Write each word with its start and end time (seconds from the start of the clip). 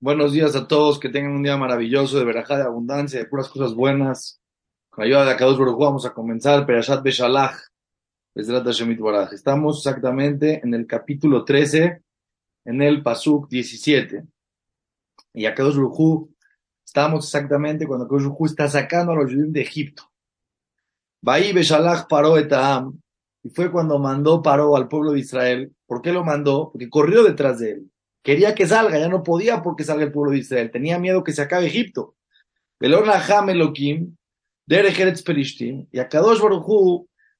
Buenos 0.00 0.30
días 0.30 0.54
a 0.54 0.68
todos, 0.68 1.00
que 1.00 1.08
tengan 1.08 1.32
un 1.32 1.42
día 1.42 1.56
maravilloso 1.56 2.20
de 2.20 2.24
verajá, 2.24 2.56
de 2.56 2.62
abundancia, 2.62 3.18
de 3.18 3.26
puras 3.26 3.48
cosas 3.48 3.74
buenas. 3.74 4.40
Con 4.90 5.04
ayuda 5.04 5.24
de 5.24 5.32
Akadosh 5.32 5.58
Baruj 5.58 5.76
vamos 5.76 6.06
a 6.06 6.14
comenzar 6.14 6.64
Perashat 6.64 7.02
Beshalach, 7.02 7.58
Hashemit 8.36 9.00
Baraj. 9.00 9.32
Estamos 9.32 9.78
exactamente 9.78 10.60
en 10.62 10.72
el 10.74 10.86
capítulo 10.86 11.44
13, 11.44 12.00
en 12.66 12.80
el 12.80 13.02
Pasuk 13.02 13.48
17. 13.48 14.22
Y 15.34 15.46
Akadosh 15.46 15.74
Baruj 15.74 16.28
estamos 16.84 17.24
exactamente 17.24 17.84
cuando 17.84 18.04
Akadosh 18.04 18.28
Baruj 18.28 18.46
está 18.46 18.68
sacando 18.68 19.10
a 19.10 19.16
los 19.16 19.32
judíos 19.32 19.52
de 19.52 19.62
Egipto. 19.62 20.04
Bahí 21.20 21.52
Beshalach 21.52 22.06
paró 22.06 22.38
Etaam, 22.38 23.00
y 23.42 23.50
fue 23.50 23.72
cuando 23.72 23.98
mandó 23.98 24.42
paró 24.42 24.76
al 24.76 24.86
pueblo 24.86 25.10
de 25.10 25.18
Israel. 25.18 25.74
¿Por 25.86 26.02
qué 26.02 26.12
lo 26.12 26.22
mandó? 26.22 26.70
Porque 26.70 26.88
corrió 26.88 27.24
detrás 27.24 27.58
de 27.58 27.72
él. 27.72 27.90
Quería 28.22 28.54
que 28.54 28.66
salga, 28.66 28.98
ya 28.98 29.08
no 29.08 29.22
podía 29.22 29.62
porque 29.62 29.84
salga 29.84 30.04
el 30.04 30.12
pueblo 30.12 30.32
de 30.32 30.38
Israel. 30.38 30.70
Tenía 30.70 30.98
miedo 30.98 31.24
que 31.24 31.32
se 31.32 31.42
acabe 31.42 31.66
Egipto. 31.66 32.16
Y 32.80 32.86
a 35.98 36.08
Kadosh 36.08 36.40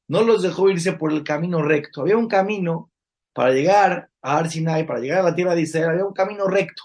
no 0.09 0.22
los 0.22 0.42
dejó 0.42 0.70
irse 0.70 0.92
por 0.95 1.12
el 1.12 1.22
camino 1.22 1.62
recto. 1.62 2.00
Había 2.00 2.16
un 2.16 2.28
camino 2.28 2.91
para 3.33 3.52
llegar 3.52 4.10
a 4.22 4.38
Arsinai, 4.38 4.86
para 4.86 5.00
llegar 5.00 5.20
a 5.20 5.30
la 5.30 5.34
tierra 5.34 5.55
de 5.55 5.62
Israel, 5.62 5.91
había 5.91 6.05
un 6.05 6.12
camino 6.12 6.46
recto. 6.46 6.83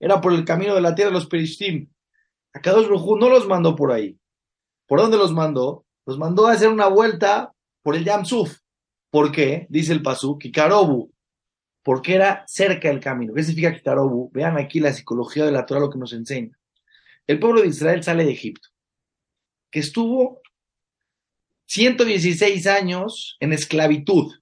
Era 0.00 0.20
por 0.20 0.32
el 0.32 0.44
camino 0.44 0.74
de 0.74 0.80
la 0.80 0.94
tierra 0.94 1.10
de 1.10 1.14
los 1.14 1.26
Perishtim. 1.26 1.88
A 2.54 2.60
Kadosh 2.60 2.86
Baruj 2.86 3.18
no 3.20 3.28
los 3.28 3.46
mandó 3.46 3.76
por 3.76 3.92
ahí. 3.92 4.18
¿Por 4.88 4.98
dónde 5.00 5.16
los 5.16 5.32
mandó? 5.32 5.84
Los 6.04 6.18
mandó 6.18 6.46
a 6.46 6.52
hacer 6.52 6.68
una 6.68 6.88
vuelta 6.88 7.52
por 7.82 7.94
el 7.94 8.04
Yamsuf. 8.04 8.58
¿Por 9.10 9.30
qué? 9.30 9.66
Dice 9.68 9.92
el 9.92 10.02
Pasuk, 10.02 10.40
Kikarobu, 10.40 11.12
porque 11.82 12.14
era 12.14 12.44
cerca 12.46 12.88
del 12.88 13.00
camino. 13.00 13.34
¿Qué 13.34 13.42
significa 13.42 13.74
Kikarobu? 13.74 14.30
Vean 14.32 14.58
aquí 14.58 14.80
la 14.80 14.92
psicología 14.92 15.44
de 15.44 15.52
la 15.52 15.66
Torah 15.66 15.80
lo 15.80 15.90
que 15.90 15.98
nos 15.98 16.12
enseña. 16.12 16.58
El 17.26 17.38
pueblo 17.38 17.62
de 17.62 17.68
Israel 17.68 18.02
sale 18.02 18.24
de 18.24 18.32
Egipto, 18.32 18.68
que 19.70 19.80
estuvo 19.80 20.40
116 21.66 22.66
años 22.66 23.36
en 23.40 23.52
esclavitud, 23.52 24.32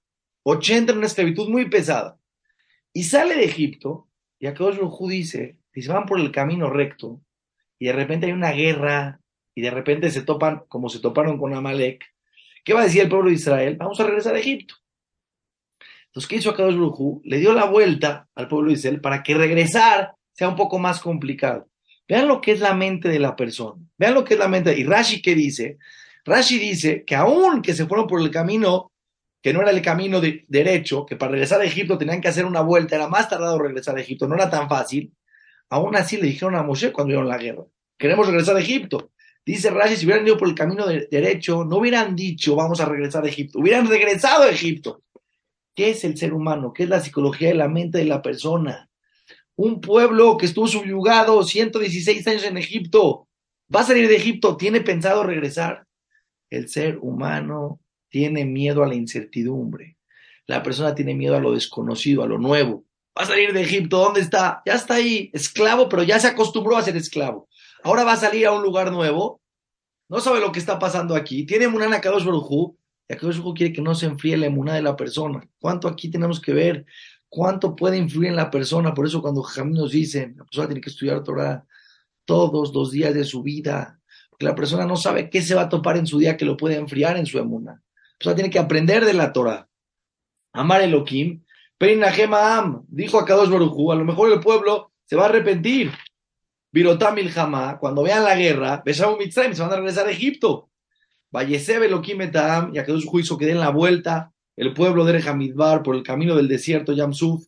80 0.43 0.91
en 0.91 0.97
una 0.97 1.07
esclavitud 1.07 1.49
muy 1.49 1.69
pesada, 1.69 2.19
y 2.93 3.03
sale 3.03 3.35
de 3.35 3.45
Egipto, 3.45 4.07
y 4.39 4.47
acá 4.47 4.65
Hu 4.65 5.09
dice, 5.09 5.57
si 5.73 5.81
se 5.81 5.91
van 5.91 6.05
por 6.05 6.19
el 6.19 6.31
camino 6.31 6.69
recto, 6.69 7.21
y 7.79 7.85
de 7.85 7.93
repente 7.93 8.25
hay 8.25 8.31
una 8.33 8.51
guerra, 8.51 9.21
y 9.55 9.61
de 9.61 9.69
repente 9.69 10.11
se 10.11 10.23
topan, 10.23 10.63
como 10.67 10.89
se 10.89 10.99
toparon 10.99 11.37
con 11.37 11.53
Amalek, 11.53 12.03
¿qué 12.63 12.73
va 12.73 12.81
a 12.81 12.85
decir 12.85 13.01
el 13.01 13.09
pueblo 13.09 13.29
de 13.29 13.35
Israel? 13.35 13.77
Vamos 13.77 13.99
a 13.99 14.05
regresar 14.05 14.35
a 14.35 14.39
Egipto. 14.39 14.75
Entonces, 16.11 16.27
¿qué 16.27 16.35
hizo 16.35 16.49
Akadosh 16.49 16.75
Baruj 16.75 17.21
Le 17.23 17.39
dio 17.39 17.53
la 17.53 17.65
vuelta 17.65 18.27
al 18.35 18.47
pueblo 18.47 18.69
de 18.69 18.73
Israel 18.73 18.99
para 18.99 19.23
que 19.23 19.33
regresar 19.33 20.13
sea 20.33 20.49
un 20.49 20.55
poco 20.55 20.77
más 20.77 20.99
complicado. 20.99 21.67
Vean 22.07 22.27
lo 22.27 22.41
que 22.41 22.51
es 22.51 22.59
la 22.59 22.73
mente 22.73 23.07
de 23.07 23.19
la 23.19 23.35
persona. 23.35 23.81
Vean 23.97 24.13
lo 24.13 24.23
que 24.23 24.33
es 24.33 24.39
la 24.39 24.49
mente. 24.49 24.77
Y 24.77 24.83
Rashi, 24.83 25.21
¿qué 25.21 25.35
dice? 25.35 25.77
Rashi 26.25 26.59
dice 26.59 27.05
que 27.05 27.15
aún 27.15 27.61
que 27.61 27.73
se 27.73 27.85
fueron 27.85 28.07
por 28.07 28.19
el 28.21 28.29
camino 28.29 28.91
que 29.41 29.53
no 29.53 29.61
era 29.61 29.71
el 29.71 29.81
camino 29.81 30.21
de, 30.21 30.45
derecho, 30.47 31.05
que 31.05 31.15
para 31.15 31.31
regresar 31.31 31.61
a 31.61 31.65
Egipto 31.65 31.97
tenían 31.97 32.21
que 32.21 32.27
hacer 32.27 32.45
una 32.45 32.61
vuelta, 32.61 32.95
era 32.95 33.07
más 33.07 33.27
tardado 33.27 33.57
regresar 33.57 33.97
a 33.97 34.01
Egipto, 34.01 34.27
no 34.27 34.35
era 34.35 34.49
tan 34.49 34.69
fácil, 34.69 35.13
aún 35.69 35.95
así 35.95 36.17
le 36.17 36.27
dijeron 36.27 36.55
a 36.55 36.63
Moshe 36.63 36.91
cuando 36.91 37.09
vieron 37.09 37.27
la 37.27 37.37
guerra, 37.37 37.63
queremos 37.97 38.27
regresar 38.27 38.55
a 38.55 38.59
Egipto. 38.59 39.11
Dice 39.43 39.71
Rashi, 39.71 39.95
si 39.95 40.05
hubieran 40.05 40.27
ido 40.27 40.37
por 40.37 40.47
el 40.47 40.53
camino 40.53 40.85
de, 40.85 41.07
derecho, 41.09 41.65
no 41.65 41.77
hubieran 41.77 42.15
dicho 42.15 42.55
vamos 42.55 42.79
a 42.79 42.85
regresar 42.85 43.25
a 43.25 43.27
Egipto, 43.29 43.59
hubieran 43.59 43.87
regresado 43.87 44.43
a 44.43 44.49
Egipto. 44.49 45.01
¿Qué 45.75 45.91
es 45.91 46.03
el 46.03 46.17
ser 46.17 46.33
humano? 46.33 46.73
¿Qué 46.73 46.83
es 46.83 46.89
la 46.89 46.99
psicología 46.99 47.49
de 47.49 47.55
la 47.55 47.67
mente 47.67 47.99
de 47.99 48.05
la 48.05 48.21
persona? 48.21 48.89
Un 49.55 49.79
pueblo 49.81 50.37
que 50.37 50.45
estuvo 50.45 50.67
subyugado 50.67 51.43
116 51.43 52.27
años 52.27 52.43
en 52.43 52.57
Egipto, 52.57 53.27
va 53.73 53.81
a 53.81 53.85
salir 53.85 54.07
de 54.07 54.15
Egipto, 54.15 54.57
¿tiene 54.57 54.81
pensado 54.81 55.23
regresar? 55.23 55.85
El 56.49 56.67
ser 56.67 56.97
humano 57.01 57.79
tiene 58.09 58.45
miedo 58.45 58.83
a 58.83 58.87
la 58.87 58.95
incertidumbre. 58.95 59.97
La 60.47 60.63
persona 60.63 60.93
tiene 60.93 61.13
miedo 61.13 61.35
a 61.35 61.39
lo 61.39 61.53
desconocido, 61.53 62.23
a 62.23 62.27
lo 62.27 62.37
nuevo. 62.37 62.83
Va 63.17 63.23
a 63.23 63.27
salir 63.27 63.53
de 63.53 63.61
Egipto, 63.61 63.97
¿dónde 63.97 64.21
está? 64.21 64.61
Ya 64.65 64.73
está 64.73 64.95
ahí, 64.95 65.29
esclavo, 65.33 65.87
pero 65.87 66.03
ya 66.03 66.19
se 66.19 66.27
acostumbró 66.27 66.77
a 66.77 66.81
ser 66.81 66.97
esclavo. 66.97 67.47
Ahora 67.83 68.03
va 68.03 68.13
a 68.13 68.17
salir 68.17 68.45
a 68.47 68.51
un 68.51 68.63
lugar 68.63 68.91
nuevo, 68.91 69.41
no 70.09 70.19
sabe 70.19 70.41
lo 70.41 70.51
que 70.51 70.59
está 70.59 70.77
pasando 70.77 71.15
aquí, 71.15 71.45
tiene 71.45 71.67
un 71.67 71.79
Kadosh 71.79 72.25
Baruj 72.25 72.75
y 73.11 73.13
Akadosh 73.13 73.41
quiere 73.53 73.73
que 73.73 73.81
no 73.81 73.93
se 73.93 74.05
enfríe 74.05 74.37
la 74.37 74.45
emuná 74.45 74.73
de 74.73 74.81
la 74.81 74.95
persona. 74.95 75.45
¿Cuánto 75.59 75.89
aquí 75.89 76.09
tenemos 76.09 76.39
que 76.39 76.53
ver? 76.53 76.85
¿Cuánto 77.27 77.75
puede 77.75 77.97
influir 77.97 78.29
en 78.29 78.37
la 78.37 78.49
persona? 78.49 78.93
Por 78.93 79.05
eso 79.05 79.21
cuando 79.21 79.43
Jamín 79.43 79.73
nos 79.73 79.91
dice, 79.91 80.33
la 80.37 80.45
persona 80.45 80.67
tiene 80.67 80.79
que 80.79 80.89
estudiar 80.89 81.21
Torah 81.21 81.65
todos 82.23 82.73
los 82.73 82.89
días 82.89 83.13
de 83.13 83.25
su 83.25 83.43
vida, 83.43 83.99
porque 84.29 84.45
la 84.45 84.55
persona 84.55 84.85
no 84.85 84.95
sabe 84.95 85.29
qué 85.29 85.41
se 85.41 85.55
va 85.55 85.63
a 85.63 85.69
topar 85.69 85.97
en 85.97 86.07
su 86.07 86.19
día 86.19 86.37
que 86.37 86.45
lo 86.45 86.55
puede 86.55 86.75
enfriar 86.75 87.17
en 87.17 87.25
su 87.25 87.37
emuna. 87.37 87.73
La 87.73 88.17
persona 88.17 88.35
tiene 88.35 88.49
que 88.49 88.59
aprender 88.59 89.03
de 89.03 89.13
la 89.13 89.33
Torah. 89.33 89.67
Amar 90.53 90.81
Elohim, 90.81 91.43
Am, 92.33 92.85
dijo 92.87 93.19
a 93.19 93.25
Kadosh 93.25 93.49
Barujú, 93.49 93.91
a 93.91 93.95
lo 93.95 94.05
mejor 94.05 94.31
el 94.31 94.39
pueblo 94.39 94.93
se 95.03 95.17
va 95.17 95.23
a 95.23 95.29
arrepentir. 95.29 95.91
Virotam 96.71 97.17
Ilhamá, 97.17 97.77
cuando 97.77 98.03
vean 98.03 98.23
la 98.23 98.35
guerra, 98.35 98.81
Beshamu 98.85 99.17
Mitzrayim, 99.17 99.53
se 99.53 99.61
van 99.61 99.73
a 99.73 99.75
regresar 99.75 100.07
a 100.07 100.11
Egipto. 100.11 100.70
Vallesebe 101.31 101.89
lo 101.89 102.01
y 102.03 102.77
a 102.77 102.85
su 102.85 103.07
juicio 103.07 103.37
que 103.37 103.45
den 103.45 103.59
la 103.59 103.69
vuelta 103.69 104.33
el 104.57 104.73
pueblo 104.73 105.05
de 105.05 105.21
Hamidbar 105.21 105.81
por 105.81 105.95
el 105.95 106.03
camino 106.03 106.35
del 106.35 106.47
desierto 106.47 106.93
Yamsuf, 106.93 107.45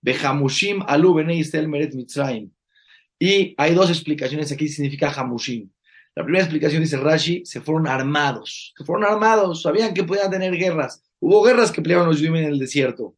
Behamushim 0.00 0.82
Alu 0.86 1.14
Benei 1.14 1.44
Meret 1.66 1.94
Mitzrayim. 1.94 2.50
Y 3.18 3.54
hay 3.56 3.74
dos 3.74 3.90
explicaciones 3.90 4.52
aquí, 4.52 4.68
significa 4.68 5.10
Hamushim. 5.10 5.70
La 6.14 6.24
primera 6.24 6.44
explicación 6.44 6.82
dice 6.82 6.96
Rashi, 6.96 7.44
se 7.44 7.60
fueron 7.60 7.86
armados, 7.86 8.72
se 8.76 8.84
fueron 8.84 9.04
armados, 9.04 9.62
sabían 9.62 9.92
que 9.92 10.04
podían 10.04 10.30
tener 10.30 10.56
guerras. 10.56 11.02
Hubo 11.20 11.42
guerras 11.42 11.70
que 11.70 11.82
peleaban 11.82 12.06
los 12.06 12.16
judíos 12.16 12.38
en 12.38 12.44
el 12.44 12.58
desierto. 12.58 13.16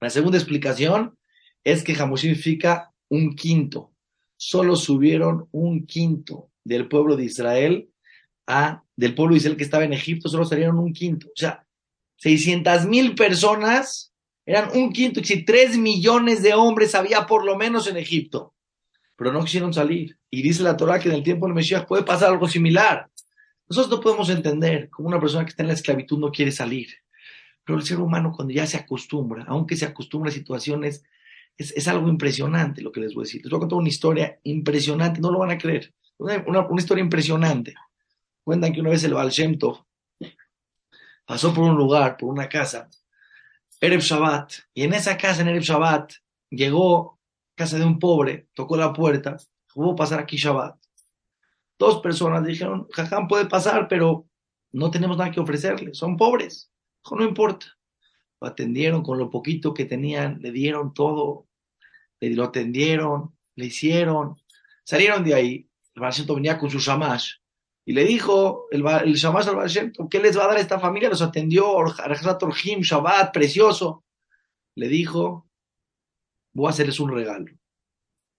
La 0.00 0.10
segunda 0.10 0.38
explicación 0.38 1.18
es 1.64 1.82
que 1.82 1.94
Hamushim 1.94 2.30
significa 2.30 2.92
un 3.08 3.34
quinto. 3.34 3.92
Solo 4.36 4.76
subieron 4.76 5.48
un 5.52 5.86
quinto 5.86 6.50
del 6.64 6.88
pueblo 6.88 7.16
de 7.16 7.24
Israel 7.24 7.90
a, 8.46 8.81
del 8.96 9.14
pueblo 9.14 9.34
de 9.34 9.38
Israel 9.38 9.56
que 9.56 9.64
estaba 9.64 9.84
en 9.84 9.92
Egipto, 9.92 10.28
solo 10.28 10.44
salieron 10.44 10.78
un 10.78 10.92
quinto. 10.92 11.28
O 11.28 11.36
sea, 11.36 11.64
600 12.16 12.86
mil 12.86 13.14
personas 13.14 14.12
eran 14.46 14.70
un 14.74 14.92
quinto. 14.92 15.20
Y 15.20 15.24
si 15.24 15.44
3 15.44 15.78
millones 15.78 16.42
de 16.42 16.54
hombres 16.54 16.94
había 16.94 17.26
por 17.26 17.44
lo 17.44 17.56
menos 17.56 17.86
en 17.88 17.96
Egipto, 17.96 18.54
pero 19.16 19.32
no 19.32 19.44
quisieron 19.44 19.72
salir. 19.72 20.18
Y 20.30 20.42
dice 20.42 20.62
la 20.62 20.76
Torah 20.76 20.98
que 20.98 21.08
en 21.08 21.14
el 21.14 21.22
tiempo 21.22 21.46
del 21.46 21.54
Mesías 21.54 21.84
puede 21.86 22.02
pasar 22.02 22.30
algo 22.30 22.48
similar. 22.48 23.08
Nosotros 23.68 23.98
no 23.98 24.02
podemos 24.02 24.28
entender 24.30 24.90
cómo 24.90 25.08
una 25.08 25.20
persona 25.20 25.44
que 25.44 25.50
está 25.50 25.62
en 25.62 25.68
la 25.68 25.74
esclavitud 25.74 26.18
no 26.18 26.30
quiere 26.30 26.52
salir. 26.52 26.88
Pero 27.64 27.78
el 27.78 27.84
ser 27.84 28.00
humano 28.00 28.32
cuando 28.34 28.52
ya 28.52 28.66
se 28.66 28.76
acostumbra, 28.76 29.44
aunque 29.46 29.76
se 29.76 29.84
acostumbra 29.84 30.30
a 30.30 30.34
situaciones, 30.34 31.04
es, 31.56 31.86
algo 31.86 32.08
impresionante 32.08 32.82
lo 32.82 32.90
que 32.90 33.00
les 33.00 33.14
voy 33.14 33.22
a 33.22 33.26
decir. 33.26 33.42
Les 33.42 33.50
voy 33.50 33.58
a 33.58 33.60
contar 33.60 33.78
una 33.78 33.88
historia 33.88 34.40
impresionante, 34.42 35.20
no 35.20 35.30
lo 35.30 35.38
van 35.38 35.50
a 35.50 35.58
creer. 35.58 35.94
una 36.18 36.66
historia 36.78 37.02
impresionante. 37.02 37.74
Cuentan 38.44 38.72
que 38.72 38.80
una 38.80 38.90
vez 38.90 39.04
el 39.04 39.14
Baal 39.14 39.32
pasó 41.24 41.54
por 41.54 41.64
un 41.64 41.76
lugar, 41.76 42.16
por 42.16 42.28
una 42.28 42.48
casa, 42.48 42.88
Erev 43.80 44.00
Shabbat, 44.00 44.52
y 44.74 44.82
en 44.82 44.94
esa 44.94 45.16
casa, 45.16 45.42
en 45.42 45.48
Erev 45.48 45.62
Shabbat, 45.62 46.12
llegó 46.50 47.20
casa 47.54 47.78
de 47.78 47.84
un 47.84 47.98
pobre, 47.98 48.48
tocó 48.54 48.76
la 48.76 48.92
puerta, 48.92 49.36
a 49.36 49.96
pasar 49.96 50.20
aquí 50.20 50.36
Shabbat. 50.36 50.76
Dos 51.78 52.00
personas 52.00 52.44
dijeron, 52.44 52.86
Jajam 52.92 53.26
puede 53.26 53.46
pasar, 53.46 53.88
pero 53.88 54.26
no 54.72 54.90
tenemos 54.90 55.16
nada 55.16 55.30
que 55.30 55.40
ofrecerle, 55.40 55.94
son 55.94 56.16
pobres. 56.16 56.70
No 57.10 57.24
importa. 57.24 57.66
Lo 58.40 58.48
atendieron 58.48 59.02
con 59.02 59.18
lo 59.18 59.30
poquito 59.30 59.74
que 59.74 59.84
tenían, 59.84 60.40
le 60.40 60.52
dieron 60.52 60.94
todo, 60.94 61.48
le 62.20 62.30
lo 62.30 62.44
atendieron, 62.44 63.36
le 63.56 63.66
hicieron, 63.66 64.36
salieron 64.84 65.24
de 65.24 65.34
ahí. 65.34 65.68
El 65.94 66.02
Baal 66.02 66.14
venía 66.28 66.58
con 66.58 66.70
su 66.70 66.78
shamash, 66.78 67.34
y 67.84 67.92
le 67.92 68.04
dijo 68.04 68.68
el, 68.70 68.86
el 68.86 69.14
Shamash 69.14 69.48
al 69.48 70.08
¿qué 70.08 70.20
les 70.20 70.38
va 70.38 70.44
a 70.44 70.48
dar 70.48 70.58
esta 70.58 70.78
familia? 70.78 71.08
Los 71.08 71.22
atendió, 71.22 71.68
Orjim, 71.70 72.80
Shabbat, 72.80 73.32
precioso. 73.32 74.04
Le 74.76 74.88
dijo, 74.88 75.48
voy 76.52 76.68
a 76.68 76.70
hacerles 76.70 77.00
un 77.00 77.10
regalo. 77.10 77.46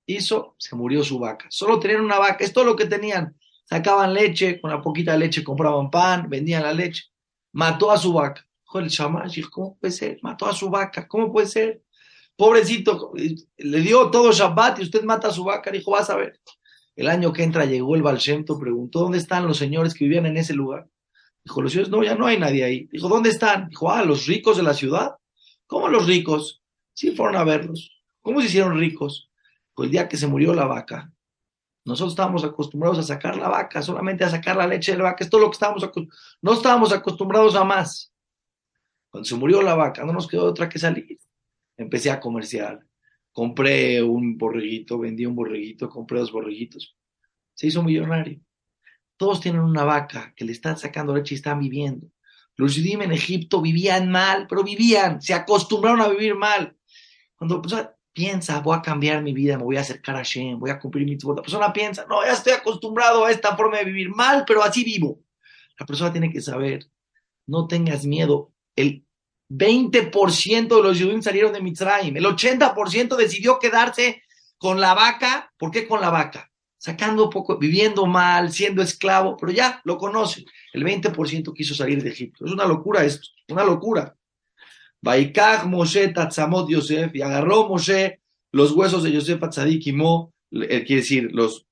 Hizo, 0.06 0.56
se 0.57 0.75
murió 0.75 1.04
su 1.04 1.19
vaca. 1.19 1.45
Solo 1.50 1.80
tenían 1.80 2.01
una 2.01 2.19
vaca, 2.19 2.44
es 2.44 2.54
todo 2.54 2.63
lo 2.63 2.75
que 2.75 2.86
tenían. 2.86 3.38
Sacaban 3.66 4.13
leche, 4.13 4.60
con 4.60 4.72
una 4.72 4.81
poquita 4.81 5.16
leche 5.18 5.44
compraban 5.44 5.89
pan, 5.89 6.30
vendían 6.30 6.63
la 6.63 6.74
leche. 6.74 7.04
Mató 7.51 7.92
a 7.92 7.98
su 7.98 8.13
vaca. 8.13 8.48
Dijo 8.63 8.80
el 8.80 8.88
Shamash, 8.88 9.42
¿cómo 9.50 9.78
puede 9.78 9.92
ser? 9.92 10.19
Mató 10.22 10.46
a 10.46 10.54
su 10.54 10.69
vaca, 10.69 11.07
¿cómo 11.07 11.31
puede 11.31 11.48
ser? 11.48 11.84
Pobrecito, 12.36 13.12
le 13.13 13.80
dio 13.81 14.10
todo 14.10 14.31
Shabbat 14.31 14.80
y 14.80 14.84
usted 14.84 15.04
mata 15.04 15.28
a 15.28 15.31
su 15.31 15.44
vaca. 15.44 15.69
Dijo, 15.69 15.92
vas 15.92 16.10
a 16.10 16.16
ver. 16.16 16.39
El 16.95 17.07
año 17.07 17.34
que 17.34 17.44
entra 17.44 17.66
llegó 17.66 17.95
el 17.95 18.04
Balshemto, 18.04 18.60
preguntó, 18.60 19.00
¿dónde 19.00 19.18
están 19.18 19.48
los 19.48 19.57
señores 19.57 19.94
que 19.94 20.06
vivían 20.06 20.25
en 20.25 20.38
ese 20.38 20.54
lugar? 20.54 20.88
Dijo, 21.44 21.62
los 21.62 21.72
señores, 21.72 21.92
no, 21.92 22.04
ya 22.04 22.16
no 22.16 22.28
hay 22.28 22.40
nadie 22.40 22.63
ahí. 22.63 22.88
Dijo, 22.92 23.10
¿dónde 23.10 23.30
están? 23.30 23.68
Dijo, 23.69 23.92
ah, 23.92 24.04
los 24.04 24.28
ricos 24.28 24.57
de 24.57 24.63
la 24.63 24.74
ciudad. 24.74 25.16
¿Cómo 25.66 25.90
los 25.90 26.06
ricos? 26.06 26.62
Sí, 26.94 27.12
fueron 27.12 27.36
a 27.36 27.44
verlos. 27.44 27.92
¿Cómo 28.22 28.40
se 28.40 28.48
hicieron 28.48 28.78
ricos? 28.78 29.30
Pues 29.74 29.88
el 29.88 29.92
día 29.92 30.07
que 30.07 30.18
se 30.18 30.28
murió 30.28 30.54
la 30.54 30.66
vaca, 30.66 31.12
nosotros 31.86 32.13
estábamos 32.13 32.44
acostumbrados 32.44 33.00
a 33.00 33.04
sacar 33.04 33.36
la 33.36 33.50
vaca, 33.50 33.81
solamente 33.81 34.24
a 34.24 34.30
sacar 34.30 34.56
la 34.56 34.68
leche 34.68 34.94
de 34.94 35.00
la 35.00 35.06
vaca, 35.06 35.24
es 35.24 35.30
todo 35.30 35.42
lo 35.42 35.50
que 35.50 35.56
estábamos 35.56 35.84
acostumbrados. 35.84 36.38
No 36.42 36.54
estábamos 36.54 36.94
acostumbrados 36.94 37.56
a 37.56 37.63
más. 37.63 38.13
Cuando 39.10 39.28
se 39.28 39.36
murió 39.36 39.62
la 39.62 39.75
vaca, 39.75 40.06
no 40.06 40.13
nos 40.13 40.28
quedó 40.28 40.46
otra 40.46 40.69
que 40.69 40.80
salir. 40.80 41.19
Empecé 41.75 42.10
a 42.10 42.19
comerciar. 42.19 42.80
Compré 43.33 44.01
un 44.03 44.38
borreguito, 44.38 45.00
vendí 45.00 45.25
un 45.25 45.35
borreguito, 45.35 45.89
compré 45.89 46.19
dos 46.19 46.31
borreguitos. 46.31 46.95
Se 47.56 47.68
hizo 47.68 47.83
millonario. 47.83 48.39
Todos 49.18 49.41
tienen 49.41 49.62
una 49.62 49.83
vaca 49.83 50.33
que 50.35 50.45
le 50.45 50.51
están 50.51 50.77
sacando 50.77 51.15
leche 51.15 51.33
y 51.33 51.38
están 51.38 51.59
viviendo. 51.59 52.07
Los 52.56 52.75
judíos 52.75 53.01
en 53.01 53.12
Egipto 53.12 53.62
vivían 53.62 54.12
mal, 54.12 54.45
pero 54.47 54.63
vivían, 54.63 55.21
se 55.21 55.33
acostumbraron 55.33 56.01
a 56.01 56.09
vivir 56.09 56.35
mal. 56.35 56.77
Cuando 57.35 57.56
la 57.56 57.62
persona 57.62 57.95
piensa, 58.13 58.59
voy 58.59 58.77
a 58.77 58.81
cambiar 58.81 59.24
mi 59.24 59.33
vida, 59.33 59.57
me 59.57 59.63
voy 59.63 59.77
a 59.77 59.81
acercar 59.81 60.15
a 60.15 60.24
Shem, 60.24 60.59
voy 60.59 60.69
a 60.69 60.79
cumplir 60.79 61.06
mi 61.06 61.18
La 61.18 61.41
persona 61.41 61.74
piensa, 61.74 62.06
no, 62.07 62.24
ya 62.24 62.33
estoy 62.33 62.53
acostumbrado 62.53 63.25
a 63.25 63.31
esta 63.31 63.57
forma 63.57 63.79
de 63.79 63.86
vivir 63.86 64.09
mal, 64.09 64.44
pero 64.45 64.63
así 64.63 64.83
vivo. 64.83 65.19
La 65.79 65.86
persona 65.86 66.12
tiene 66.12 66.31
que 66.31 66.41
saber, 66.41 66.86
no 67.47 67.68
tengas 67.68 68.06
miedo. 68.06 68.53
El 68.75 69.02
20% 69.55 70.75
de 70.75 70.81
los 70.81 71.00
judíos 71.00 71.23
salieron 71.23 71.53
de 71.53 71.61
Mitzrayim. 71.61 72.17
El 72.17 72.25
80% 72.25 73.15
decidió 73.15 73.59
quedarse 73.59 74.23
con 74.57 74.79
la 74.79 74.94
vaca. 74.94 75.53
¿Por 75.57 75.69
qué 75.69 75.88
con 75.88 76.01
la 76.01 76.09
vaca? 76.09 76.50
Sacando 76.77 77.29
poco, 77.29 77.57
viviendo 77.57 78.05
mal, 78.05 78.51
siendo 78.51 78.81
esclavo, 78.81 79.38
pero 79.38 79.51
ya 79.51 79.79
lo 79.85 79.97
conocen. 79.97 80.45
El 80.73 80.83
20% 80.83 81.53
quiso 81.53 81.75
salir 81.75 82.01
de 82.01 82.09
Egipto. 82.09 82.45
Es 82.45 82.51
una 82.51 82.65
locura 82.65 83.05
esto, 83.05 83.27
una 83.50 83.63
locura. 83.63 84.15
Baikach 85.01 85.65
Moshe 85.65 86.07
Tatzamot 86.09 86.69
Yosef, 86.69 87.13
y 87.15 87.21
agarró 87.21 87.67
Moshe 87.67 88.21
los 88.51 88.71
huesos 88.71 89.03
de 89.03 89.11
Yosef 89.11 89.41
Atzadik 89.44 89.85
y 89.88 89.94
Mo, 89.94 90.33
quiere 90.50 90.95
decir, 90.95 91.29
los, 91.31 91.65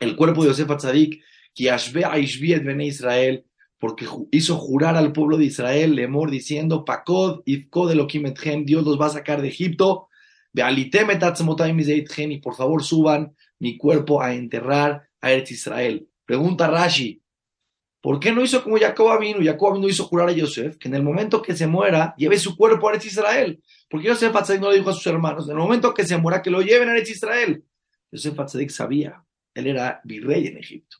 el 0.00 0.16
cuerpo 0.16 0.42
de 0.42 0.48
Yosef 0.48 0.70
Atzadik, 0.70 1.22
que 1.54 1.70
Ashbe 1.70 2.04
Aishviet 2.04 2.64
Bene 2.64 2.86
Israel, 2.86 3.44
porque 3.78 4.06
hizo 4.30 4.56
jurar 4.56 4.96
al 4.96 5.12
pueblo 5.12 5.36
de 5.36 5.44
Israel, 5.46 5.94
Lemor, 5.94 6.30
diciendo, 6.30 6.84
Pakod, 6.84 7.42
Ifkod 7.44 7.92
Elohim 7.92 8.32
Dios 8.64 8.84
los 8.84 9.00
va 9.00 9.06
a 9.06 9.10
sacar 9.10 9.42
de 9.42 9.48
Egipto, 9.48 10.08
y 10.54 12.38
por 12.38 12.54
favor 12.54 12.82
suban 12.82 13.36
mi 13.58 13.76
cuerpo 13.76 14.22
a 14.22 14.34
enterrar 14.34 15.08
a 15.20 15.32
Eretz 15.32 15.50
Israel. 15.50 16.08
Pregunta 16.24 16.66
Rashi, 16.66 17.22
¿por 18.00 18.18
qué 18.18 18.32
no 18.32 18.42
hizo 18.42 18.62
como 18.62 18.78
Jacob 18.78 19.20
vino? 19.20 19.38
Jacob 19.42 19.74
vino 19.74 19.88
hizo 19.88 20.04
jurar 20.04 20.28
a 20.28 20.32
Yosef 20.32 20.78
que 20.78 20.88
en 20.88 20.94
el 20.94 21.02
momento 21.02 21.42
que 21.42 21.54
se 21.54 21.66
muera, 21.66 22.14
lleve 22.16 22.38
su 22.38 22.56
cuerpo 22.56 22.88
a 22.88 22.92
Eretz 22.92 23.06
Israel. 23.06 23.62
Porque 23.88 24.08
Yosef 24.08 24.34
Atzadik 24.34 24.62
no 24.62 24.70
le 24.70 24.78
dijo 24.78 24.90
a 24.90 24.94
sus 24.94 25.06
hermanos, 25.06 25.44
en 25.46 25.52
el 25.52 25.58
momento 25.58 25.92
que 25.92 26.04
se 26.04 26.16
muera, 26.16 26.40
que 26.40 26.50
lo 26.50 26.62
lleven 26.62 26.88
a 26.88 26.92
Eretz 26.92 27.10
Israel. 27.10 27.62
Yosef 28.10 28.38
Atzadik 28.40 28.70
sabía, 28.70 29.22
él 29.54 29.66
era 29.66 30.00
virrey 30.04 30.46
en 30.46 30.56
Egipto. 30.56 30.96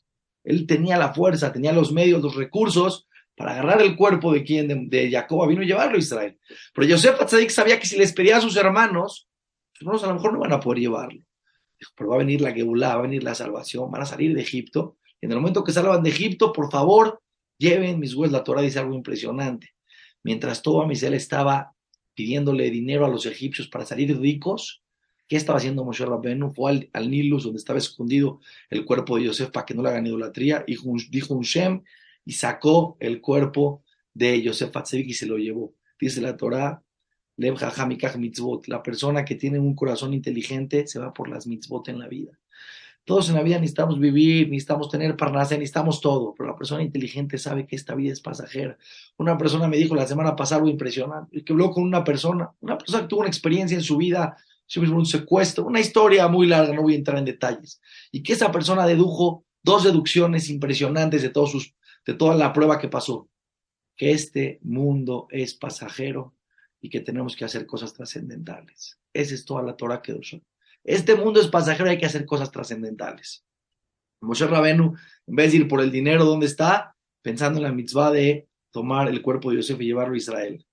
Él 0.47 0.65
tenía 0.65 0.97
la 0.97 1.13
fuerza, 1.13 1.51
tenía 1.51 1.73
los 1.73 1.91
medios, 1.91 2.21
los 2.21 2.35
recursos 2.35 3.05
para 3.35 3.51
agarrar 3.51 3.81
el 3.81 3.97
cuerpo 3.97 4.31
de 4.31 4.45
quien, 4.45 4.89
de, 4.89 5.11
Jacob 5.11 5.45
vino 5.45 5.61
y 5.61 5.67
llevarlo 5.67 5.97
a 5.97 5.99
Israel. 5.99 6.39
Pero 6.73 6.87
Yosef 6.87 7.19
Atzadik 7.19 7.49
sabía 7.49 7.77
que 7.77 7.85
si 7.85 7.97
les 7.97 8.13
pedía 8.13 8.37
a 8.37 8.41
sus 8.41 8.55
hermanos, 8.55 9.27
sus 9.73 9.81
hermanos 9.81 10.03
a 10.05 10.07
lo 10.07 10.13
mejor 10.13 10.33
no 10.33 10.39
van 10.39 10.53
a 10.53 10.59
poder 10.61 10.79
llevarlo. 10.79 11.21
Dijo, 11.77 11.91
pero 11.97 12.11
va 12.11 12.15
a 12.15 12.19
venir 12.19 12.39
la 12.39 12.53
Geulá, 12.53 12.95
va 12.95 12.99
a 12.99 13.01
venir 13.01 13.23
la 13.23 13.35
salvación, 13.35 13.91
van 13.91 14.03
a 14.03 14.05
salir 14.05 14.33
de 14.33 14.41
Egipto. 14.41 14.97
Y 15.19 15.25
en 15.25 15.33
el 15.33 15.39
momento 15.39 15.65
que 15.65 15.73
salgan 15.73 16.01
de 16.01 16.11
Egipto, 16.11 16.53
por 16.53 16.71
favor, 16.71 17.21
lleven 17.57 17.99
mis 17.99 18.15
huesos. 18.15 18.31
La 18.31 18.45
Torah 18.45 18.61
dice 18.61 18.79
algo 18.79 18.93
impresionante. 18.93 19.73
Mientras 20.23 20.61
todo 20.61 20.81
Amisel 20.81 21.13
estaba 21.13 21.73
pidiéndole 22.13 22.71
dinero 22.71 23.05
a 23.05 23.09
los 23.09 23.25
egipcios 23.25 23.67
para 23.67 23.85
salir 23.85 24.17
ricos, 24.17 24.81
¿Qué 25.27 25.35
estaba 25.35 25.57
haciendo 25.57 25.83
Moshe 25.83 26.05
Rabbenu? 26.05 26.53
Fue 26.53 26.89
al, 26.93 27.11
Nilus, 27.11 27.43
donde 27.43 27.59
estaba 27.59 27.79
escondido 27.79 28.39
el 28.69 28.85
cuerpo 28.85 29.17
de 29.17 29.25
Yosef 29.25 29.49
para 29.51 29.65
que 29.65 29.73
no 29.73 29.83
le 29.83 29.89
hagan 29.89 30.07
idolatría, 30.07 30.63
y 30.65 30.77
dijo 31.09 31.33
un 31.33 31.43
Shem 31.43 31.83
y 32.23 32.33
sacó 32.33 32.97
el 32.99 33.19
cuerpo 33.19 33.83
de 34.13 34.41
Yosef 34.41 34.75
Atzevik 34.75 35.07
y 35.07 35.13
se 35.13 35.25
lo 35.25 35.37
llevó. 35.37 35.73
Dice 35.99 36.21
la 36.21 36.37
Torah, 36.37 36.81
mitzvot, 37.37 38.67
la 38.67 38.81
persona 38.81 39.25
que 39.25 39.35
tiene 39.35 39.59
un 39.59 39.75
corazón 39.75 40.13
inteligente 40.13 40.87
se 40.87 40.99
va 40.99 41.13
por 41.13 41.29
las 41.29 41.45
mitzvot 41.45 41.87
en 41.89 41.99
la 41.99 42.07
vida. 42.07 42.31
Todos 43.03 43.29
en 43.29 43.35
la 43.35 43.43
vida 43.43 43.57
necesitamos 43.57 43.99
vivir, 43.99 44.49
necesitamos 44.49 44.89
tener 44.89 45.15
parnasa, 45.15 45.55
necesitamos 45.55 46.01
todo, 46.01 46.33
pero 46.37 46.49
la 46.49 46.57
persona 46.57 46.83
inteligente 46.83 47.37
sabe 47.37 47.65
que 47.65 47.77
esta 47.77 47.95
vida 47.95 48.11
es 48.11 48.19
pasajera. 48.19 48.77
Una 49.17 49.37
persona 49.37 49.67
me 49.67 49.77
dijo 49.77 49.95
la 49.95 50.05
semana 50.05 50.35
pasada 50.35 50.59
algo 50.59 50.69
impresionante, 50.69 51.41
que 51.41 51.53
habló 51.53 51.71
con 51.71 51.83
una 51.83 52.03
persona, 52.03 52.51
una 52.59 52.77
persona 52.77 53.03
que 53.03 53.07
tuvo 53.07 53.21
una 53.21 53.29
experiencia 53.29 53.75
en 53.75 53.83
su 53.83 53.95
vida 53.95 54.35
un 54.75 55.05
secuestro, 55.05 55.65
una 55.65 55.79
historia 55.79 56.27
muy 56.27 56.47
larga, 56.47 56.73
no 56.73 56.81
voy 56.81 56.93
a 56.93 56.97
entrar 56.97 57.17
en 57.17 57.25
detalles, 57.25 57.81
y 58.11 58.23
que 58.23 58.33
esa 58.33 58.51
persona 58.51 58.85
dedujo 58.85 59.45
dos 59.63 59.83
deducciones 59.83 60.49
impresionantes 60.49 61.21
de, 61.21 61.29
todos 61.29 61.51
sus, 61.51 61.75
de 62.05 62.13
toda 62.13 62.35
la 62.35 62.53
prueba 62.53 62.79
que 62.79 62.87
pasó, 62.87 63.29
que 63.95 64.11
este 64.11 64.59
mundo 64.61 65.27
es 65.31 65.53
pasajero 65.53 66.35
y 66.79 66.89
que 66.89 66.99
tenemos 66.99 67.35
que 67.35 67.45
hacer 67.45 67.65
cosas 67.65 67.93
trascendentales. 67.93 68.99
Esa 69.13 69.33
es 69.33 69.45
toda 69.45 69.63
la 69.63 69.75
Torah 69.75 70.01
que 70.01 70.13
usó. 70.13 70.41
Este 70.83 71.15
mundo 71.15 71.41
es 71.41 71.47
pasajero, 71.47 71.89
hay 71.89 71.97
que 71.97 72.05
hacer 72.05 72.25
cosas 72.25 72.51
trascendentales. 72.51 73.43
Moshe 74.21 74.47
Rabenu, 74.47 74.95
en 75.27 75.35
vez 75.35 75.51
de 75.51 75.57
ir 75.59 75.67
por 75.67 75.81
el 75.81 75.91
dinero, 75.91 76.25
¿dónde 76.25 76.45
está? 76.45 76.95
Pensando 77.21 77.59
en 77.59 77.63
la 77.63 77.71
mitzvah 77.71 78.11
de 78.11 78.47
tomar 78.71 79.07
el 79.07 79.21
cuerpo 79.21 79.49
de 79.49 79.57
Yosef 79.57 79.81
y 79.81 79.85
llevarlo 79.85 80.13
a 80.13 80.17
Israel. 80.17 80.66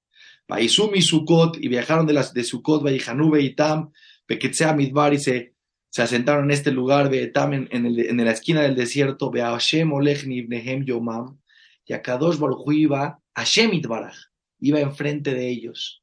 Paisumi 0.47 1.03
Sukkot, 1.03 1.57
y 1.59 1.69
viajaron 1.69 2.07
de, 2.07 2.13
las, 2.13 2.35
de 2.35 2.45
Sukkot, 2.45 2.83
Vaijanube 2.83 3.41
y 3.41 3.55
Tam, 3.55 3.93
Peketzea 4.27 4.75
Midbar, 4.75 5.15
y 5.15 5.19
se, 5.19 5.55
se 5.91 6.03
asentaron 6.03 6.45
en 6.45 6.51
este 6.51 6.71
lugar, 6.71 7.09
Beetam, 7.09 7.53
en, 7.53 7.69
en, 7.71 7.87
el, 7.87 8.01
en 8.01 8.25
la 8.25 8.33
esquina 8.33 8.63
del 8.63 8.75
desierto, 8.75 9.31
Beashem 9.31 9.93
Olechni 9.93 10.39
Ibnehem 10.39 10.85
Yomam, 10.85 11.39
y 11.87 11.93
a 11.93 12.03
Kadosh 12.03 12.39
Baruj 12.39 12.73
iba, 12.73 13.21
Hashem 13.35 13.75
Itbaraj, 13.75 14.17
iba 14.61 14.81
enfrente 14.81 15.35
de 15.35 15.49
ellos. 15.49 16.03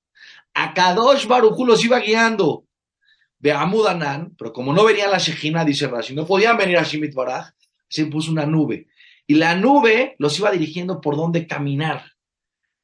A 0.53 0.73
Kadosh 0.73 1.27
Baruj 1.27 1.65
los 1.65 1.83
iba 1.83 1.99
guiando. 1.99 2.65
Beamudanan, 3.39 4.35
pero 4.38 4.53
como 4.53 4.73
no 4.73 4.85
venía 4.85 5.07
la 5.07 5.17
Shejina, 5.17 5.65
dice 5.65 5.88
Rashi, 5.88 6.13
no 6.13 6.25
podían 6.27 6.57
venir 6.57 6.77
a 6.77 6.83
Hashem 6.83 7.03
Itbaraj, 7.03 7.49
se 7.89 8.05
puso 8.05 8.31
una 8.31 8.45
nube. 8.45 8.88
Y 9.27 9.35
la 9.35 9.55
nube 9.55 10.15
los 10.19 10.38
iba 10.39 10.51
dirigiendo 10.51 11.01
por 11.01 11.15
dónde 11.15 11.47
caminar. 11.47 12.03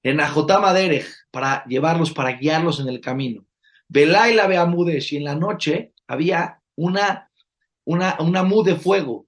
En 0.03 0.19
Ajotama 0.19 0.73
Derech, 0.73 1.07
para 1.31 1.63
llevarlos, 1.65 2.11
para 2.11 2.33
guiarlos 2.33 2.79
en 2.79 2.87
el 2.87 3.01
camino. 3.01 3.45
Belaila 3.87 4.47
Beamudesh, 4.47 5.13
y 5.13 5.17
en 5.17 5.23
la 5.23 5.35
noche 5.35 5.93
había 6.07 6.61
una, 6.75 7.31
una, 7.85 8.17
una 8.19 8.43
mud 8.43 8.65
de 8.65 8.75
fuego. 8.75 9.27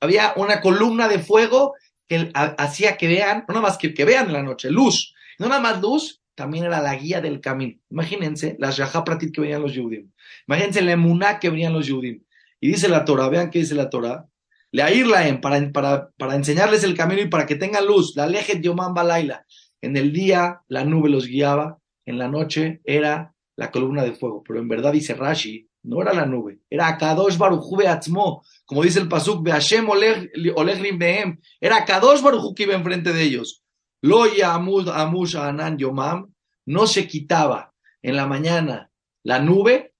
Había 0.00 0.34
una 0.36 0.60
columna 0.60 1.08
de 1.08 1.18
fuego 1.18 1.74
que 2.08 2.30
hacía 2.34 2.96
que 2.96 3.08
vean, 3.08 3.44
no 3.48 3.54
nada 3.54 3.68
más 3.68 3.78
que, 3.78 3.92
que 3.92 4.04
vean 4.04 4.26
en 4.26 4.32
la 4.32 4.42
noche, 4.42 4.70
luz. 4.70 5.14
No 5.38 5.48
nada 5.48 5.60
más 5.60 5.80
luz, 5.80 6.22
también 6.34 6.64
era 6.64 6.80
la 6.80 6.94
guía 6.94 7.20
del 7.20 7.40
camino. 7.40 7.78
Imagínense 7.90 8.56
las 8.58 8.78
Pratit 9.04 9.34
que 9.34 9.40
venían 9.40 9.62
los 9.62 9.72
Yudim. 9.72 10.12
Imagínense 10.46 10.82
la 10.82 10.92
Emuná 10.92 11.38
que 11.40 11.50
venían 11.50 11.72
los 11.72 11.86
Yudim. 11.86 12.22
Y 12.60 12.68
dice 12.68 12.88
la 12.88 13.04
Torah, 13.04 13.28
vean 13.28 13.50
qué 13.50 13.60
dice 13.60 13.74
la 13.74 13.90
Torah. 13.90 14.26
Le 14.72 15.38
para, 15.40 15.72
para, 15.72 16.10
para 16.18 16.34
enseñarles 16.34 16.84
el 16.84 16.96
camino 16.96 17.22
y 17.22 17.28
para 17.28 17.46
que 17.46 17.56
tengan 17.56 17.86
luz. 17.86 18.14
La 18.16 18.26
leje 18.26 18.60
Yomán 18.60 18.94
Balaila. 18.94 19.46
En 19.80 19.96
el 19.96 20.12
día 20.12 20.62
la 20.68 20.84
nube 20.84 21.08
los 21.08 21.26
guiaba, 21.26 21.78
en 22.04 22.18
la 22.18 22.28
noche 22.28 22.80
era 22.84 23.34
la 23.56 23.70
columna 23.70 24.04
de 24.04 24.12
fuego, 24.12 24.42
pero 24.46 24.60
en 24.60 24.68
verdad 24.68 24.92
dice 24.92 25.14
Rashi, 25.14 25.68
no 25.84 26.02
era 26.02 26.12
la 26.12 26.26
nube, 26.26 26.60
era 26.68 26.88
Akadosh 26.88 27.38
Baruchu 27.38 27.76
Beatzmo, 27.76 28.42
como 28.64 28.82
dice 28.82 29.00
el 29.00 29.08
Pasuk, 29.08 29.42
Beashem 29.42 29.88
Oleg 29.88 30.98
Behem, 30.98 31.40
era 31.60 31.78
Akadosh 31.78 32.22
Baruchu 32.22 32.54
que 32.54 32.64
iba 32.64 32.74
enfrente 32.74 33.12
de 33.12 33.22
ellos. 33.22 33.62
Lo 34.02 34.24
Amud 34.44 34.88
Amush 34.88 35.36
Anan 35.36 35.78
Yomam, 35.78 36.32
no 36.66 36.86
se 36.86 37.06
quitaba 37.06 37.72
en 38.02 38.16
la 38.16 38.26
mañana 38.26 38.90
la 39.22 39.38
nube, 39.38 39.94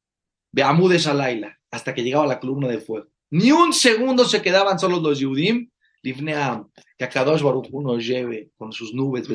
Beamudes 0.52 1.06
Alaila, 1.06 1.58
hasta 1.70 1.94
que 1.94 2.02
llegaba 2.02 2.26
la 2.26 2.40
columna 2.40 2.68
de 2.68 2.78
fuego. 2.78 3.08
Ni 3.38 3.52
un 3.52 3.74
segundo 3.74 4.24
se 4.24 4.40
quedaban 4.40 4.78
solos 4.78 5.02
los 5.02 5.18
Yudim, 5.18 5.68
Livneam, 6.00 6.70
que 6.96 7.04
a 7.04 7.10
Kadosh 7.10 7.42
Baruch 7.42 7.68
nos 7.70 8.06
lleve 8.06 8.50
con 8.56 8.72
sus 8.72 8.94
nubes, 8.94 9.28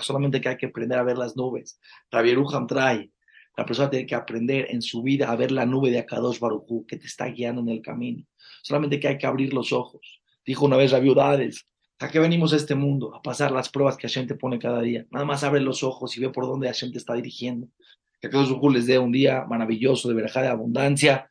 solamente 0.00 0.40
que 0.40 0.48
hay 0.48 0.56
que 0.56 0.64
aprender 0.64 0.98
a 0.98 1.02
ver 1.02 1.18
las 1.18 1.36
nubes. 1.36 1.78
Trae, 2.08 3.12
la 3.54 3.66
persona 3.66 3.90
tiene 3.90 4.06
que 4.06 4.14
aprender 4.14 4.68
en 4.70 4.80
su 4.80 5.02
vida 5.02 5.30
a 5.30 5.36
ver 5.36 5.52
la 5.52 5.66
nube 5.66 5.90
de 5.90 5.98
Akadosh 5.98 6.38
Baruch 6.38 6.86
que 6.86 6.96
te 6.96 7.06
está 7.06 7.26
guiando 7.26 7.60
en 7.60 7.68
el 7.68 7.82
camino. 7.82 8.24
Solamente 8.62 8.98
que 8.98 9.08
hay 9.08 9.18
que 9.18 9.26
abrir 9.26 9.52
los 9.52 9.74
ojos. 9.74 10.22
Dijo 10.46 10.64
una 10.64 10.78
vez 10.78 10.98
viudades, 10.98 11.66
¿a 11.98 12.08
qué 12.08 12.20
venimos 12.20 12.54
a 12.54 12.56
este 12.56 12.76
mundo? 12.76 13.14
A 13.14 13.20
pasar 13.20 13.50
las 13.50 13.68
pruebas 13.68 13.98
que 13.98 14.08
Hashem 14.08 14.26
te 14.26 14.36
pone 14.36 14.58
cada 14.58 14.80
día. 14.80 15.04
Nada 15.10 15.26
más 15.26 15.44
abre 15.44 15.60
los 15.60 15.82
ojos 15.82 16.16
y 16.16 16.20
ve 16.22 16.30
por 16.30 16.46
dónde 16.46 16.68
Hashem 16.68 16.92
te 16.92 16.98
está 16.98 17.12
dirigiendo. 17.12 17.68
Que 18.22 18.28
Akadosh 18.28 18.52
Baruch 18.52 18.72
les 18.72 18.86
dé 18.86 18.98
un 18.98 19.12
día 19.12 19.44
maravilloso 19.46 20.08
de 20.08 20.14
verajá 20.14 20.40
de 20.40 20.48
abundancia. 20.48 21.28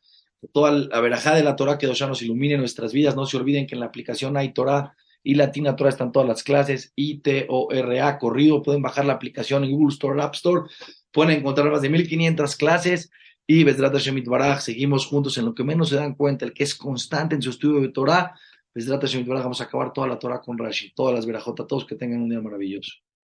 Toda 0.52 0.72
la 0.72 1.00
verajá 1.00 1.34
de 1.34 1.42
la 1.42 1.56
Torah 1.56 1.78
que 1.78 1.92
ya 1.92 2.06
nos 2.06 2.22
ilumine 2.22 2.56
nuestras 2.56 2.92
vidas. 2.92 3.16
No 3.16 3.26
se 3.26 3.36
olviden 3.36 3.66
que 3.66 3.74
en 3.74 3.80
la 3.80 3.86
aplicación 3.86 4.36
hay 4.36 4.52
Torah 4.52 4.94
y 5.22 5.34
Latina 5.34 5.76
Torah 5.76 5.90
están 5.90 6.12
todas 6.12 6.28
las 6.28 6.42
clases, 6.42 6.92
I-T-O-R-A, 6.96 8.18
corrido, 8.18 8.62
pueden 8.62 8.82
bajar 8.82 9.04
la 9.04 9.14
aplicación 9.14 9.64
en 9.64 9.72
Google 9.72 9.92
Store, 9.92 10.22
App 10.22 10.34
Store, 10.34 10.70
pueden 11.10 11.38
encontrar 11.38 11.70
más 11.70 11.82
de 11.82 11.90
1500 11.90 12.56
clases 12.56 13.10
Y 13.46 13.64
Besrat 13.64 13.92
Hashem 13.92 14.24
seguimos 14.60 15.06
juntos 15.06 15.36
en 15.38 15.46
lo 15.46 15.54
que 15.54 15.64
menos 15.64 15.88
se 15.88 15.96
dan 15.96 16.14
cuenta, 16.14 16.44
el 16.44 16.52
que 16.52 16.64
es 16.64 16.74
constante 16.74 17.34
en 17.34 17.42
su 17.42 17.50
estudio 17.50 17.80
de 17.80 17.88
Torah. 17.88 18.34
Besrat 18.74 19.02
Hashem 19.02 19.26
vamos 19.26 19.60
a 19.60 19.64
acabar 19.64 19.92
toda 19.92 20.06
la 20.06 20.18
Torah 20.18 20.40
con 20.40 20.56
Rashi, 20.56 20.92
todas 20.94 21.14
las 21.14 21.26
verajotas, 21.26 21.66
todos 21.66 21.84
que 21.84 21.96
tengan 21.96 22.22
un 22.22 22.28
día 22.28 22.40
maravilloso. 22.40 22.92